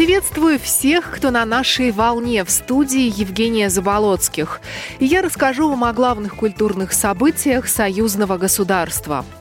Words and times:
Приветствую 0.00 0.58
всех, 0.58 1.10
кто 1.10 1.30
на 1.30 1.44
нашей 1.44 1.90
волне 1.90 2.42
в 2.46 2.50
студии 2.50 3.20
Евгения 3.20 3.68
Заболоцких. 3.68 4.62
Я 4.98 5.20
расскажу 5.20 5.68
вам 5.68 5.84
о 5.84 5.92
главных 5.92 6.36
культурных 6.36 6.94
событиях 6.94 7.68
союзного 7.68 8.38
государства– 8.38 9.26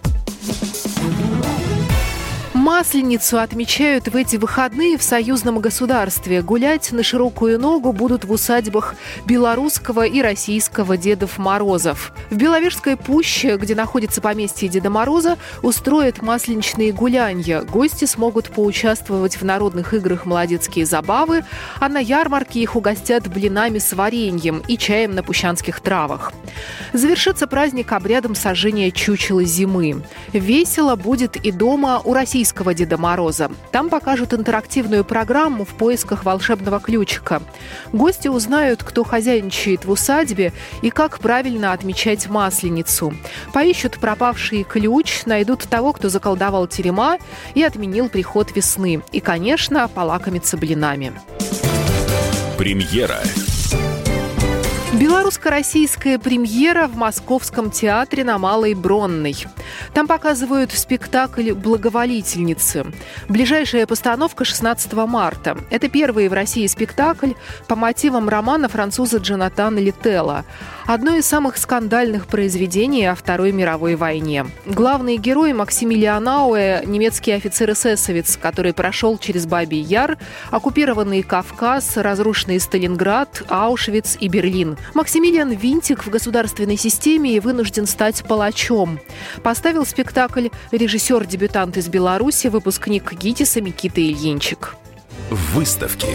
Масленицу 2.70 3.40
отмечают 3.40 4.10
в 4.10 4.16
эти 4.16 4.36
выходные 4.36 5.00
в 5.00 5.02
союзном 5.02 5.58
государстве. 5.58 6.44
Гулять 6.44 6.92
на 6.92 7.02
широкую 7.02 7.60
ногу 7.60 7.94
будут 7.94 8.26
в 8.26 8.32
усадьбах 8.32 8.94
белорусского 9.26 10.06
и 10.06 10.22
российского 10.22 10.96
Дедов 10.96 11.40
Морозов. 11.40 12.14
В 12.30 12.36
Беловежской 12.36 12.96
пуще, 12.96 13.58
где 13.58 13.74
находится 13.74 14.22
поместье 14.22 14.70
Деда 14.70 14.92
Мороза, 14.92 15.40
устроят 15.64 16.22
масленичные 16.22 16.92
гулянья. 16.92 17.62
Гости 17.64 18.06
смогут 18.06 18.52
поучаствовать 18.52 19.42
в 19.42 19.44
народных 19.44 19.96
играх 19.96 20.28
«Молодецкие 20.28 20.86
забавы», 20.86 21.44
а 21.80 21.90
на 21.90 21.98
ярмарке 21.98 22.60
их 22.60 22.76
угостят 22.76 23.28
блинами 23.30 23.80
с 23.80 23.94
вареньем 23.94 24.62
и 24.68 24.78
чаем 24.78 25.16
на 25.16 25.24
пущанских 25.24 25.80
травах. 25.80 26.34
Завершится 26.94 27.48
праздник 27.48 27.92
обрядом 27.94 28.36
сожжения 28.36 28.92
чучела 28.92 29.44
зимы. 29.44 30.04
Весело 30.34 30.96
будет 30.96 31.36
и 31.36 31.52
дома 31.52 32.00
у 32.06 32.14
российского 32.14 32.59
российского 32.60 32.74
Деда 32.74 32.98
Мороза. 32.98 33.50
Там 33.72 33.90
покажут 33.90 34.34
интерактивную 34.34 35.04
программу 35.04 35.64
в 35.64 35.70
поисках 35.70 36.26
волшебного 36.26 36.80
ключика. 36.80 37.42
Гости 37.94 38.28
узнают, 38.28 38.84
кто 38.84 39.04
хозяйничает 39.04 39.86
в 39.86 39.92
усадьбе 39.92 40.52
и 40.82 40.90
как 40.90 41.20
правильно 41.20 41.74
отмечать 41.74 42.28
Масленицу. 42.28 43.14
Поищут 43.54 44.00
пропавший 44.00 44.64
ключ, 44.64 45.26
найдут 45.26 45.64
того, 45.70 45.94
кто 45.94 46.10
заколдовал 46.10 46.68
терема 46.68 47.18
и 47.56 47.64
отменил 47.64 48.10
приход 48.10 48.56
весны. 48.56 49.02
И, 49.12 49.20
конечно, 49.20 49.88
полакомиться 49.88 50.58
блинами. 50.58 51.14
Премьера 52.58 53.20
Белорусско-российская 54.92 56.18
премьера 56.18 56.88
в 56.88 56.96
Московском 56.96 57.70
театре 57.70 58.24
на 58.24 58.40
Малой 58.40 58.74
Бронной. 58.74 59.36
Там 59.94 60.08
показывают 60.08 60.72
спектакль 60.72 61.52
«Благоволительницы». 61.52 62.88
Ближайшая 63.28 63.86
постановка 63.86 64.46
16 64.46 64.92
марта. 64.94 65.60
Это 65.70 65.90
первый 65.90 66.28
в 66.28 66.34
России 66.34 66.66
спектакль 66.66 67.34
по 67.68 67.76
мотивам 67.76 68.30
романа 68.30 68.68
француза 68.68 69.18
Джонатана 69.18 69.78
Литтелла. 69.78 70.44
Одно 70.88 71.16
из 71.16 71.28
самых 71.28 71.58
скандальных 71.58 72.26
произведений 72.26 73.06
о 73.06 73.14
Второй 73.14 73.52
мировой 73.52 73.94
войне. 73.94 74.48
Главный 74.66 75.18
герой 75.18 75.54
Максимилиан 75.54 76.28
Ауэ– 76.28 76.82
немецкий 76.88 77.32
офицер-эсэсовец, 77.34 78.38
который 78.38 78.74
прошел 78.74 79.20
через 79.20 79.46
Бабий 79.46 79.82
Яр, 79.82 80.18
оккупированный 80.50 81.22
Кавказ, 81.22 81.98
разрушенный 81.98 82.60
Сталинград, 82.60 83.44
Аушвиц 83.50 84.18
и 84.20 84.28
Берлин. 84.30 84.79
Максимилиан 84.94 85.52
Винтик 85.52 86.06
в 86.06 86.10
государственной 86.10 86.78
системе 86.78 87.36
и 87.36 87.40
вынужден 87.40 87.86
стать 87.86 88.24
палачом. 88.24 89.00
Поставил 89.44 89.86
спектакль 89.86 90.50
режиссер-дебютант 90.72 91.78
из 91.78 91.88
Беларуси, 91.88 92.48
выпускник 92.48 93.14
ГИТИСа 93.14 93.62
Микита 93.62 94.02
Ильинчик. 94.02 94.76
Выставки. 95.30 96.08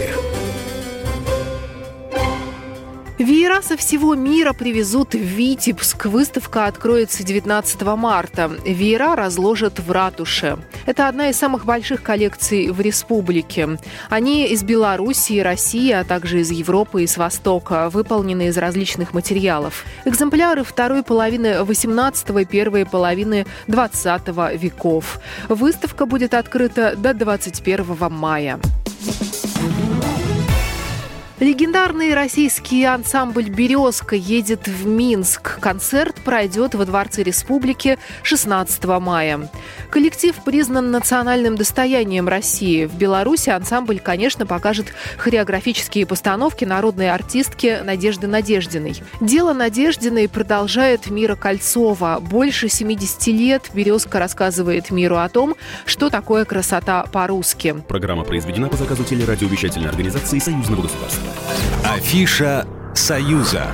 Веера 3.17 3.61
со 3.61 3.77
всего 3.77 4.13
мира 4.13 4.51
привезут 4.51 5.13
в 5.13 5.19
Витебск. 5.19 6.07
Выставка 6.07 6.65
откроется 6.65 7.23
19 7.23 7.81
марта. 7.95 8.51
Веера 8.65 9.15
разложат 9.15 9.79
в 9.79 9.89
ратуше. 9.89 10.57
Это 10.85 11.07
одна 11.07 11.29
из 11.29 11.37
самых 11.37 11.63
больших 11.63 12.03
коллекций 12.03 12.69
в 12.71 12.81
республике. 12.81 13.77
Они 14.09 14.45
из 14.47 14.63
Белоруссии, 14.63 15.39
России, 15.39 15.91
а 15.91 16.03
также 16.03 16.41
из 16.41 16.51
Европы 16.51 17.03
и 17.03 17.07
с 17.07 17.15
Востока, 17.15 17.89
выполнены 17.89 18.47
из 18.47 18.57
различных 18.57 19.13
материалов. 19.13 19.85
Экземпляры 20.03 20.65
второй 20.65 21.01
половины 21.01 21.63
18 21.63 22.29
и 22.41 22.45
первой 22.45 22.85
половины 22.85 23.45
20 23.67 24.27
веков. 24.57 25.19
Выставка 25.47 26.05
будет 26.05 26.33
открыта 26.33 26.95
до 26.97 27.13
21 27.13 28.11
мая. 28.11 28.59
Легендарный 31.45 32.15
российский 32.15 32.83
ансамбль 32.85 33.49
«Березка» 33.49 34.15
едет 34.15 34.67
в 34.67 34.87
Минск. 34.87 35.59
Концерт 35.59 36.15
пройдет 36.25 36.73
во 36.73 36.85
Дворце 36.85 37.21
Республики 37.21 37.99
16 38.23 38.83
мая. 38.99 39.51
Коллектив 39.91 40.35
признан 40.43 40.89
национальным 40.89 41.55
достоянием 41.55 42.27
России. 42.27 42.85
В 42.85 42.95
Беларуси 42.95 43.51
ансамбль, 43.51 43.99
конечно, 43.99 44.47
покажет 44.47 44.87
хореографические 45.17 46.07
постановки 46.07 46.65
народной 46.65 47.11
артистки 47.11 47.79
Надежды 47.83 48.25
Надеждиной. 48.25 49.03
Дело 49.21 49.53
Надеждиной 49.53 50.27
продолжает 50.27 51.11
Мира 51.11 51.35
Кольцова. 51.35 52.17
Больше 52.21 52.69
70 52.69 53.27
лет 53.27 53.69
«Березка» 53.71 54.17
рассказывает 54.17 54.89
миру 54.89 55.17
о 55.17 55.29
том, 55.29 55.53
что 55.85 56.09
такое 56.09 56.43
красота 56.43 57.03
по-русски. 57.03 57.83
Программа 57.87 58.23
произведена 58.23 58.67
по 58.67 58.77
заказу 58.77 59.03
телерадиовещательной 59.03 59.89
организации 59.89 60.39
Союзного 60.39 60.81
государства. 60.81 61.34
Афиша 61.83 62.67
«Союза». 62.93 63.71